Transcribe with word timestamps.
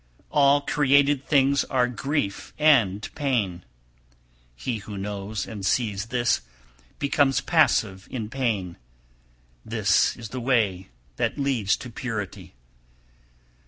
278. 0.33 0.35
`All 0.35 0.65
created 0.67 1.25
things 1.27 1.63
are 1.65 1.87
grief 1.87 2.53
and 2.57 3.07
pain,' 3.13 3.63
he 4.55 4.77
who 4.79 4.97
knows 4.97 5.45
and 5.45 5.63
sees 5.63 6.07
this 6.07 6.41
becomes 6.97 7.39
passive 7.39 8.07
in 8.09 8.27
pain; 8.27 8.77
this 9.63 10.17
is 10.17 10.29
the 10.29 10.39
way 10.41 10.89
that 11.17 11.37
leads 11.37 11.77
to 11.77 11.91
purity. 11.91 12.55